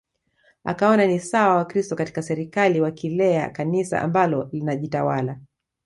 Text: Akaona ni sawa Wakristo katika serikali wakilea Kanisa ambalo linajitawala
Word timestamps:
Akaona 0.63 1.05
ni 1.07 1.19
sawa 1.19 1.55
Wakristo 1.55 1.95
katika 1.95 2.21
serikali 2.21 2.81
wakilea 2.81 3.49
Kanisa 3.49 4.01
ambalo 4.01 4.49
linajitawala 4.51 5.39